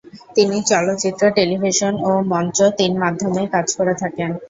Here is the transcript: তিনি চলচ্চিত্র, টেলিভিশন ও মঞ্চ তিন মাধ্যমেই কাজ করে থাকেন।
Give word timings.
তিনি 0.35 0.57
চলচ্চিত্র, 0.63 1.23
টেলিভিশন 1.37 1.93
ও 2.03 2.11
মঞ্চ 2.31 2.57
তিন 2.79 2.91
মাধ্যমেই 3.03 3.47
কাজ 3.47 3.67
করে 3.77 3.93
থাকেন। 4.01 4.29